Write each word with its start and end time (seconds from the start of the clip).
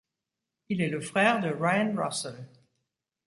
Il 0.69 0.81
est 0.81 0.89
le 0.89 0.99
frère 0.99 1.41
de 1.41 1.49
Ryan 1.49 1.93
Russell. 1.95 2.47